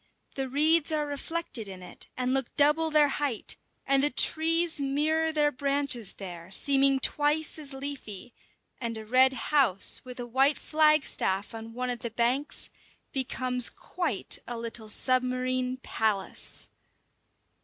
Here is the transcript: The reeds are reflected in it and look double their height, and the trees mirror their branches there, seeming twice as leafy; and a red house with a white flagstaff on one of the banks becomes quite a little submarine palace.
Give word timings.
The 0.33 0.49
reeds 0.49 0.91
are 0.91 1.05
reflected 1.05 1.67
in 1.67 1.83
it 1.83 2.07
and 2.17 2.33
look 2.33 2.55
double 2.55 2.89
their 2.89 3.07
height, 3.09 3.55
and 3.85 4.01
the 4.01 4.09
trees 4.09 4.79
mirror 4.81 5.31
their 5.31 5.51
branches 5.51 6.13
there, 6.13 6.49
seeming 6.49 6.99
twice 6.99 7.59
as 7.59 7.71
leafy; 7.71 8.33
and 8.79 8.97
a 8.97 9.05
red 9.05 9.33
house 9.33 10.03
with 10.03 10.19
a 10.19 10.25
white 10.25 10.57
flagstaff 10.57 11.53
on 11.53 11.75
one 11.75 11.91
of 11.91 11.99
the 11.99 12.09
banks 12.09 12.71
becomes 13.11 13.69
quite 13.69 14.39
a 14.47 14.57
little 14.57 14.89
submarine 14.89 15.77
palace. 15.77 16.67